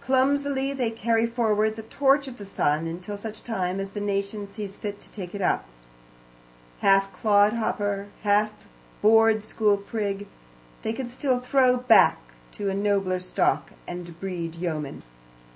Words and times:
Clumsily 0.00 0.72
they 0.72 0.92
carry 0.92 1.26
forward 1.26 1.74
the 1.74 1.82
torch 1.82 2.28
of 2.28 2.36
the 2.36 2.46
sun, 2.46 2.86
until 2.86 3.16
such 3.18 3.42
time 3.42 3.80
as 3.80 3.90
the 3.90 4.00
nation 4.00 4.46
sees 4.46 4.76
fit 4.76 5.00
to 5.00 5.10
take 5.10 5.34
it 5.34 5.40
up. 5.40 5.64
Half 6.78 7.12
clodhopper, 7.12 8.06
half 8.22 8.52
board 9.02 9.42
school 9.42 9.76
prig, 9.76 10.28
they 10.82 10.92
can 10.92 11.10
still 11.10 11.40
throw 11.40 11.76
back 11.76 12.20
to 12.52 12.70
a 12.70 12.74
nobler 12.76 13.18
stock, 13.18 13.72
and 13.84 14.20
breed 14.20 14.54
yeomen. 14.54 15.02